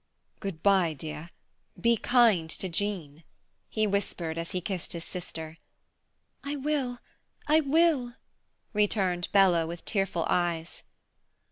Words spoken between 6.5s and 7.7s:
will, I